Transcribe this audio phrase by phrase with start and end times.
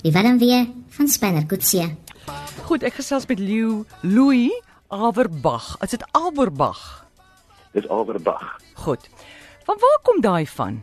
[0.00, 1.82] Die Willem weer van Spanner Kutsie.
[2.64, 4.48] Goed, ek gesels met Leo Louis
[4.88, 5.74] Averbag.
[5.84, 6.78] Is dit Averbag?
[7.76, 8.46] Dis Averbag.
[8.80, 9.04] Goed.
[9.68, 10.78] Van waar kom daai van?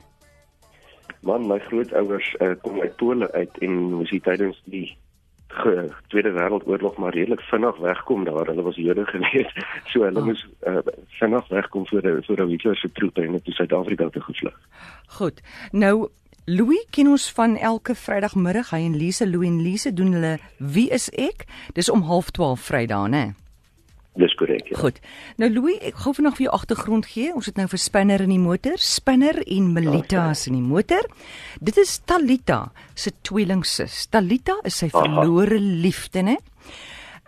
[1.26, 4.86] Man, my grootouers uh, kom uit Pole uit en moes hier tydens die
[5.48, 8.46] ge, Tweede Wêreldoorlog maar redelik vinnig wegkom daar.
[8.54, 9.50] Hulle was Jode gewees.
[9.90, 10.30] So hulle oh.
[10.30, 10.86] moes uh,
[11.18, 14.62] vinnig wegkom voor voor Hitler se troepe en het in Suid-Afrika te gevlug.
[15.18, 15.42] Goed.
[15.72, 16.10] Nou
[16.48, 18.70] Louis ken ons van elke Vrydagmiddag.
[18.72, 21.44] Hy en Lise, Louis en Lise doen hulle Wie is ek?
[21.76, 23.24] Dis om 12:30 Vrydag, né?
[24.16, 24.70] Dis korrek.
[24.72, 24.78] Ja.
[24.80, 25.02] Goed.
[25.36, 27.34] Nou Louis, ek gou vanaand vir jou agtergrond gee.
[27.36, 31.04] Ons het nou vir Spinner in die motor, Spinner en Melita is in die motor.
[31.60, 34.06] Dit is Talita se tweelingsus.
[34.08, 36.38] Talita is sy verlore liefde, né?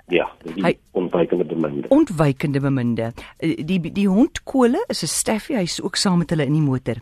[0.10, 1.90] Ja, die hy, ontwykende beminde.
[1.94, 3.12] Ontwykende beminde.
[3.38, 6.66] Eh, die die hond Kole is 'n staffie, hy's ook saam met hulle in die
[6.66, 6.96] motor.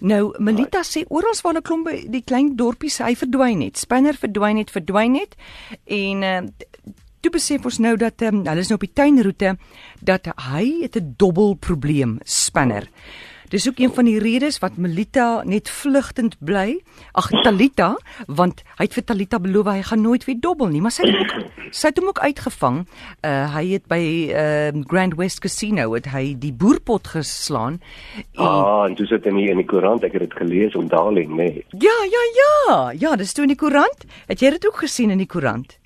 [0.00, 3.78] Nou Melita sê oral waar hulle klomp die klein dorpies hy verdwyn net.
[3.80, 5.36] Spinner verdwyn net, verdwyn net.
[5.84, 6.42] En uh,
[7.20, 9.56] toe besef ons nou dat um, hulle is nou op die tuinroete
[10.04, 12.84] dat hy het 'n dobbel probleem, Spinner.
[12.84, 13.25] Oh.
[13.48, 16.80] Dis ook een van die redes wat Melita net vlugtend bly.
[17.12, 17.94] Ag Talita,
[18.26, 21.20] want hy het vir Talita beloof hy gaan nooit weer dobbel nie, maar sy het
[21.20, 22.82] ook sy het hom ook uitgevang.
[23.22, 24.02] Uh hy het by
[24.34, 27.80] uh Grand West Casino het hy die boerpot geslaan.
[28.34, 30.90] En, ah, en dis dit in die, in die koerant, ek het dit gelees om
[30.90, 31.64] darling, nee.
[31.70, 32.76] Ja, ja, ja.
[32.98, 34.06] Ja, dis toe in die koerant.
[34.26, 35.78] Het jy dit ook gesien in die koerant?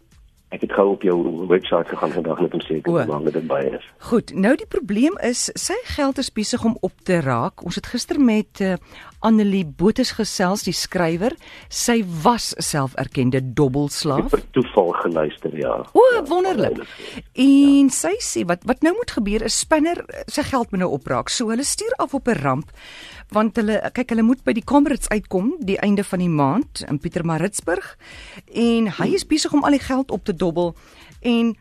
[0.50, 3.46] Ek het gou op jou webwerf gegaan vandag net om seker te maak dat dit
[3.46, 3.84] baie is.
[4.10, 7.62] Goed, nou die probleem is sy geld is besig om op te raak.
[7.62, 8.74] Ons het gister met uh,
[9.22, 11.36] Annelie Botes gesels, die skrywer.
[11.68, 14.26] Sy was self erkende dobbelslaaf.
[14.32, 15.76] Ek het toeval geluister, ja.
[15.94, 16.82] O, wonderlik.
[16.82, 17.94] Ja, en ja.
[17.94, 21.30] sy sê wat wat nou moet gebeur is Spinner sy geld moet nou opraak.
[21.30, 22.74] So hulle stuur af op 'n ramp
[23.32, 26.98] want hulle kyk hulle moet by die Comrades uitkom die einde van die maand in
[26.98, 27.96] Pietermaritzburg
[28.54, 30.74] en hy is besig om al die geld op te dobbel
[31.20, 31.54] en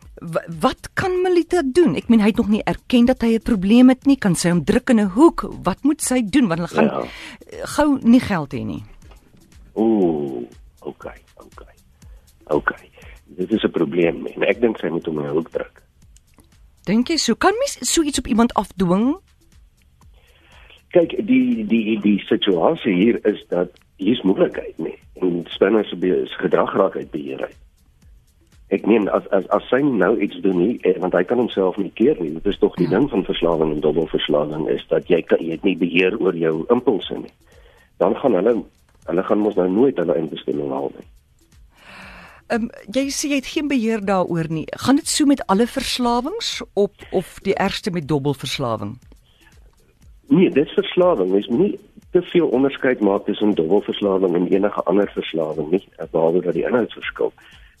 [0.60, 1.94] wat kan Melita doen?
[1.96, 4.16] Ek meen hy het nog nie erken dat hy 'n probleem het nie.
[4.16, 5.44] Kan sy hom druk in 'n hoek?
[5.62, 7.66] Wat moet sy doen want hulle gaan ja.
[7.76, 8.84] gou nie geld hê nie.
[9.74, 10.48] Ooh,
[10.80, 11.74] okay, okay.
[12.46, 12.90] Okay.
[13.26, 15.82] Dit is 'n probleem en ek dink sy moet hom in 'n hoek druk.
[16.84, 19.20] Dink jy so kan mens so iets op iemand afdwing?
[20.94, 23.70] Kyk die die die situasie hier is dat
[24.00, 25.96] hier's moontlikheid nie en spanner se
[26.40, 27.58] gedrag raak uit beheer uit.
[28.70, 31.76] Ek meen as as as sy nou iets doen nie eh, want hy kan homself
[31.76, 32.32] nie keer nie.
[32.38, 32.96] Dit is tog die ja.
[32.96, 36.64] ding van verslawing en dubbelverslawing is dat jy kan jy het nie beheer oor jou
[36.70, 37.32] impulse nie.
[38.02, 38.60] Dan gaan hulle
[39.10, 41.08] hulle gaan mos nou nooit hulle inbestemming haal nie.
[42.50, 44.66] Ehm um, jy sê jy het geen beheer daaroor nie.
[44.86, 48.98] Gaan dit so met alle verslawings op of die ergste met dubbelverslawing?
[50.30, 51.30] Nee, dit is verslawing.
[51.30, 51.78] Mens moet nie
[52.10, 56.92] te veel onderskeid maak tussen dubbelverslawing en enige ander verslawing nie, behalwe dat die inhoud
[56.92, 57.32] verskil.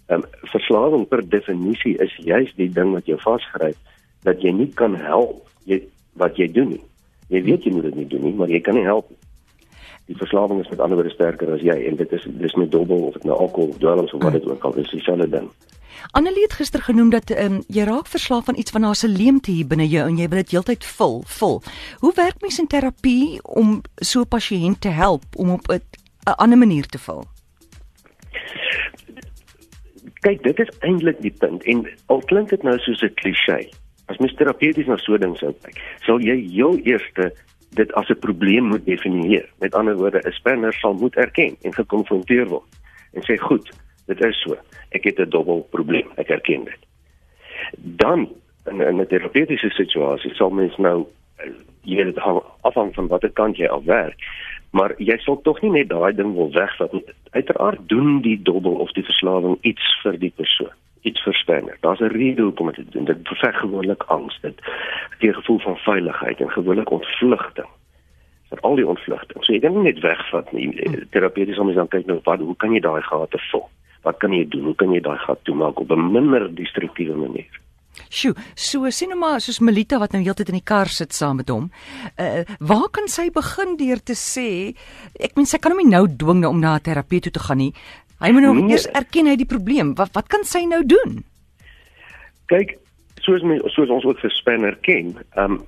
[0.06, 3.78] Ehm um, verslawing per definisie is juis die ding wat jou vasgryp
[4.26, 5.78] dat jy nie kan help jy
[6.18, 6.82] wat jy doen nie.
[7.30, 9.20] Jy weet jy moet dit nie doen nie, maar jy kan nie help nie.
[10.10, 13.04] Die verslawing is met ander woorde sterker as jy en dit is dis met dubbel
[13.06, 15.46] of dit nou alkohol, dwelms of wat dit ook al is, dieselfde ding.
[16.18, 19.08] Annelie het gister genoem dat ehm um, jy raak verslaaf aan iets van haar se
[19.08, 21.62] leemte hier binne jou en jy wil dit heeltyd vul, vul.
[22.02, 25.80] Hoe werk mens in terapie om so 'n pasiënt te help om op 'n
[26.42, 27.22] ander manier te vul?
[30.26, 33.68] Kyk, dit is eintlik die punt en al klink dit nou soos 'n klise.
[34.06, 37.32] As mens terapeuties na so ding sou kyk, sal jy heel eerste
[37.70, 39.48] dit as 'n probleem moet definieer.
[39.58, 42.68] Met ander woorde, 'n spanner sal moet erken en gekonfronteer word
[43.12, 43.70] en sê, "Goed,
[44.06, 44.56] dit is so.
[44.88, 46.08] Ek het 'n dubbel probleem.
[46.16, 46.78] Ek erken dit.
[47.72, 48.28] Dan
[48.64, 51.06] in 'n terapeutiese situasie sal mens nou
[51.82, 52.18] jy weet
[52.60, 54.18] afhang van watter kant jy af werk.
[54.70, 57.04] Maar jy sal tog nie net daai ding wil wegvat nie.
[57.30, 60.74] Uiteraard doen die dubbel of die verslawing iets vir die persoon.
[61.02, 61.76] Iets verspanner.
[61.80, 63.04] Daar's 'n rede hoekom dit doen.
[63.04, 64.58] Dit beveg gewoonlik angs, dit
[65.18, 67.68] gee 'n gevoel van veiligheid en gewoonlik ontvlugting
[68.48, 69.44] vir al die ontvlugting.
[69.44, 71.06] So jy kan net wegvat nie.
[71.10, 73.68] Terapeuties om dan kyk nou wat hoe kan jy daai gate vul?
[74.06, 74.70] wat kan jy doen?
[74.70, 77.60] Hoe kan jy daai gat toemaak op 'n minder destruktiewe manier?
[78.08, 81.36] Sjoe, so sien nou maar soos Melita wat nou heeltyd in die kar sit saam
[81.36, 81.70] met hom.
[82.16, 84.74] Uh waar kan sy begin deur te sê
[85.20, 87.58] ek meen sy kan hom nie nou dwing om na 'n terapeut toe te gaan
[87.58, 87.74] nie.
[88.20, 88.70] Hy moet nou nee.
[88.74, 89.94] eers erken hy die probleem.
[89.98, 91.20] Wat wat kan sy nou doen?
[92.52, 92.76] Kyk,
[93.24, 95.62] soos my soos ons ook vir Spanner ken, um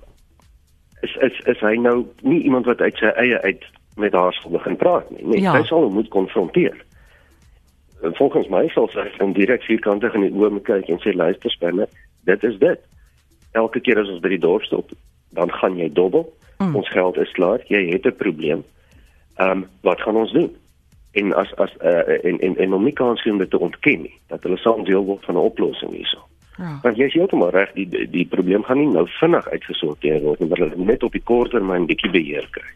[1.03, 3.65] is is is hy nou nie iemand wat uit sy eie uit
[3.97, 5.25] met haar sal begin praat nie.
[5.25, 5.57] Nee, ja.
[5.57, 6.77] sy sal hom moet konfronteer
[8.11, 11.53] volgens my sal sy van direk vierkantig in die oë moet kyk en sê luister
[11.55, 11.87] spanne,
[12.27, 12.81] dit is dit.
[13.59, 14.91] Elke keer as ons by die dorp stop,
[15.37, 16.27] dan gaan jy dobbel.
[16.59, 16.77] Mm.
[16.79, 18.65] Ons geld is klaar, jy het 'n probleem.
[19.39, 20.51] Ehm um, wat gaan ons doen?
[21.13, 24.15] En as as uh, en en en om nie kans om dit te ontken nie
[24.33, 26.25] dat hulle saam deel word van 'n oplossing hierso.
[26.57, 26.79] Ja.
[26.83, 30.49] Want jy is heeltemal reg, die die probleem gaan nie nou vinnig uitgesorteer word nie,
[30.49, 32.69] maar hulle net op die kort termyn bietjie beheer kry.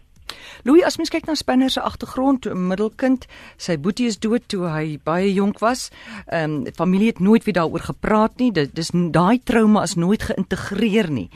[0.67, 4.97] Louis, as mens kyk na Spinner se agtergrond, middelkind, sy boetie is dood toe hy
[5.05, 5.91] baie jonk was.
[6.27, 8.53] Ehm um, familie het nooit weer daaroor gepraat nie.
[8.53, 11.29] Dit dis daai trauma is nooit geïntegreer nie.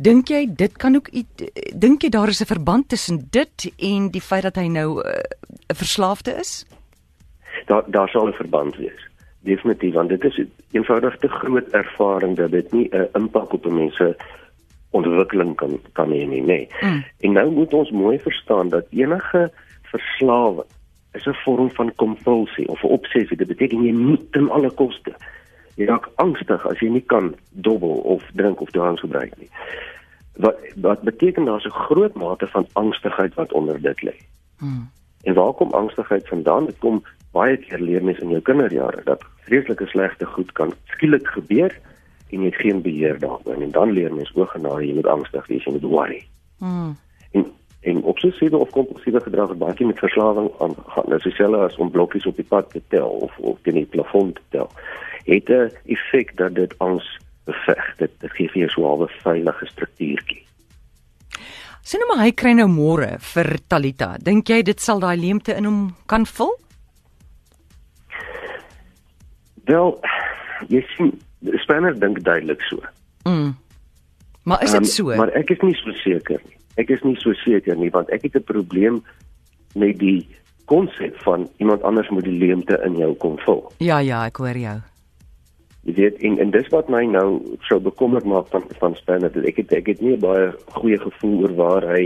[0.00, 1.10] Dink jy dit kan ook
[1.76, 5.12] dink jy daar is 'n verband tussen dit en die feit dat hy nou eh,
[5.12, 6.66] 'n uh, verslaafde is?
[7.66, 9.08] Daar daar sal 'n verband wees.
[9.40, 14.16] Definitief, want dit is eenvoudig te groot ervaring dat dit nie 'n impak op mense
[14.90, 16.46] ontwikkeling kan kan hê nie, nê.
[16.46, 16.68] Nee.
[16.80, 17.04] Mm.
[17.20, 19.52] En nou moet ons mooi verstaan dat enige
[19.82, 20.68] verslawing
[21.12, 23.36] is 'n vorm van kompulsie of 'n obsessie.
[23.36, 25.12] Dit beteken jy moet ten alle koste.
[25.74, 29.48] Jy raak angstig as jy nie kan dobbel of drink of dwelms gebruik nie.
[30.36, 34.16] Wat wat beteken daar's 'n groot mate van angstigheid wat onder dit lê.
[34.58, 34.90] Mm.
[35.22, 36.66] En waar kom angstigheid vandaan?
[36.66, 41.26] Dit kom baie keer leer mens in jou kinderjare dat vreeslike slegte goed kan skielik
[41.26, 41.78] gebeur
[42.30, 45.64] en jy het geen beheer daaroor en dan leer mens oorgenaar jy moet angstig wees
[45.64, 46.26] jy moet worry.
[46.58, 46.96] Mm.
[47.30, 47.46] En
[47.80, 51.06] en obsessiewe of kompulsiewe gedrag het baie met verslawing aangaan.
[51.08, 53.86] Dit is dieselfde as om blokkies op die pad te tel of of teen die
[53.86, 54.70] plafon te tel.
[55.24, 57.96] Het 'n effek dat dit ons beveg.
[57.98, 60.42] Dit, dit gee vir jou so 'n veilige struktuurtjie.
[61.82, 64.16] Sien nou maar hy kry nou môre vir Talita.
[64.22, 66.52] Dink jy dit sal daai leemte in hom kan vul?
[69.64, 70.00] Wel,
[70.68, 71.12] jy sien
[71.62, 72.82] Spanner dink duidelik so.
[73.24, 73.54] Mm.
[74.44, 75.16] Maar is dit um, so?
[75.16, 76.56] Maar ek is nie so seker nie.
[76.76, 79.02] Ek is nie so seker nie want ek het 'n probleem
[79.74, 80.28] met die
[80.64, 83.72] konsep van iemand anders moet die leemte in jou kom vul.
[83.78, 84.78] Ja ja, ek hoor jou.
[85.88, 87.28] Jy weet en en dis wat my nou
[87.68, 91.46] so bekommerd maak van van Spanner dat ek het ek het nie baie goeie gevoel
[91.46, 92.02] oor waar hy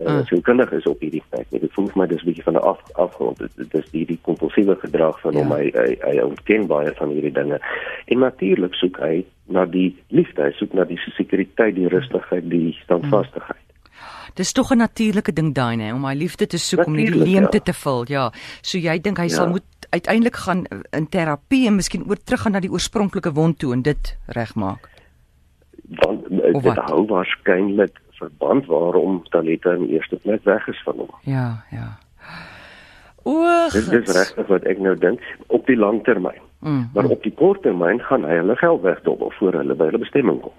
[0.00, 1.46] uh, so kundig is op hierdie feit.
[1.50, 3.38] Dit voel vir my dis 'n bietjie van 'n af afgrond.
[3.56, 5.38] Dit is die die kompulsiewe gedrag van ja.
[5.38, 7.60] hom hy hy, hy ontken baie van hierdie dinge.
[8.06, 12.72] En natuurlik soek hy na die liefde, hy soek na die sekuriteit, die rustigheid, die
[12.82, 13.56] standvastigheid.
[13.56, 13.76] Hmm.
[14.36, 17.24] Dis tog 'n natuurlike ding daai nê om hy liefde te soek Natuurlijk, om nie
[17.24, 17.62] die leemte ja.
[17.62, 18.04] te vul.
[18.08, 18.30] Ja.
[18.62, 19.36] So jy dink hy ja.
[19.36, 23.58] sal moet uiteindelik gaan in terapie en miskien oor terug gaan na die oorspronklike wond
[23.58, 24.88] toe en dit regmaak.
[26.02, 31.10] Want dit hou waarskynlik verband waarom Talita in eerste plek weg is van hom.
[31.20, 31.98] Ja, ja.
[33.24, 33.72] Oeg.
[33.72, 36.42] Dit is regtig wat ek nou dink op die lang termyn.
[36.58, 37.10] Mm, maar mm.
[37.10, 40.54] op die kort termyn gaan hy hulle geld wegdobbel voor hulle by hulle bestemming kom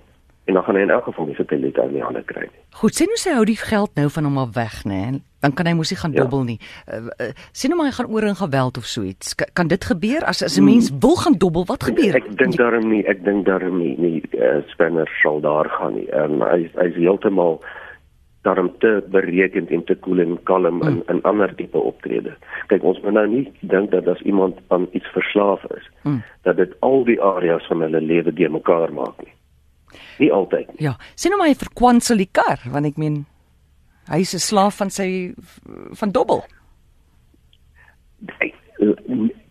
[0.48, 2.62] en dan gaan hy in elk geval nie satelliete aan die hande kry nie.
[2.80, 5.02] Goed, sien hoe sy hou die geld nou van hom af weg, nê?
[5.44, 6.24] Dan kan hy mos nie gaan ja.
[6.24, 6.58] dobbel nie.
[6.88, 9.36] Uh, uh, sien hoe maar hy gaan oor in geweld of so iets.
[9.36, 10.72] Kan, kan dit gebeur as as 'n hmm.
[10.72, 11.66] mens wil gaan dobbel?
[11.68, 12.16] Wat gebeur?
[12.16, 16.00] Ek, ek dink daarom nie, ek dink daarom nie, nie uh, spanner sal daar gaan
[16.00, 16.08] nie.
[16.16, 17.60] Um, hy hy is heeltemal
[18.48, 20.88] daarom te berekend en te koel en kalm hmm.
[20.88, 22.38] in in ander tipe optrede.
[22.72, 26.24] Kyk, ons moet nou nie dink dat as iemand aan iets verslaaf is, hmm.
[26.48, 29.34] dat dit al die areas van hulle lewe de mekaar maak nie.
[30.18, 30.70] Nie altyd.
[30.78, 33.26] Ja, sien nou maar hy verkwansel die kar want ek meen
[34.12, 35.34] hy is 'n slaaf van sy
[36.00, 36.44] van dobbel.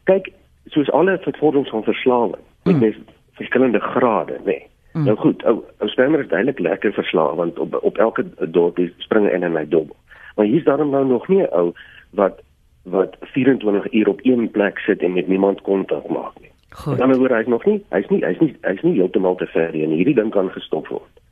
[0.04, 0.32] Kyk,
[0.66, 2.78] soos alle vervorderings van verslawing, mm.
[2.78, 2.96] met
[3.32, 4.44] verskillende grade, nê.
[4.44, 4.66] Nee.
[4.96, 5.04] Mm.
[5.04, 9.30] Nou goed, ou ou stemmer is duidelik lekker verslaaf want op op elke dorp springe
[9.30, 9.96] in en hy dobbel.
[10.36, 11.72] Maar hier's daarom nou nog nie 'n ou
[12.10, 12.40] wat
[12.82, 16.45] wat 24 uur op een plek sit en met niemand kontak maak nie.
[16.76, 16.98] Goed.
[16.98, 19.86] Dan oor hy's nog nie, hy's nie, hy's nie, hy's nie heeltemal te ver nie.
[19.96, 21.22] Hierdie ding kan gestop word.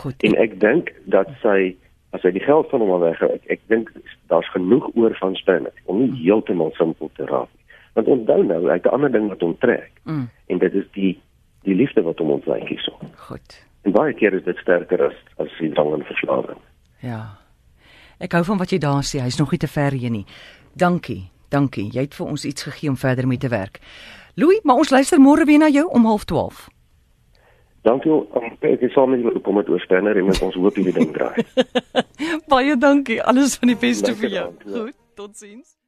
[0.00, 0.18] Goed.
[0.26, 1.76] En ek dink dat sy
[2.10, 3.90] as hy die geld van hom weg, ek, ek dink
[4.32, 7.78] daar's genoeg oor van Spinner om nie heeltemal simpel te raak nie.
[7.98, 9.90] Want onthou nou, hy het 'n ander ding wat hom trek.
[10.04, 10.28] Mm.
[10.46, 11.12] En dit is die
[11.62, 12.96] die liefde wat hom ontwyk hierso.
[13.16, 13.62] Goed.
[13.82, 16.58] En baie keer is dit sterker as as die drang en verslawing.
[17.00, 17.38] Ja.
[18.18, 19.20] Ek hou van wat jy daar sê.
[19.20, 20.26] Hy's nog nie te ver hier nie.
[20.72, 21.30] Dankie.
[21.48, 21.90] Dankie.
[21.92, 23.80] Jy het vir ons iets gegee om verder mee te werk.
[24.40, 26.68] Louis, maar ons luister môre weer na jou om 12:30.
[27.82, 28.12] Dankie.
[28.60, 31.44] Ek is saam met julle kom met oorspanner en met ons hoop hierdie ding draai.
[32.52, 33.20] Baie dankie.
[33.22, 34.48] Alles van die beste vir jou.
[34.64, 34.96] Goed.
[35.16, 35.79] Totsiens.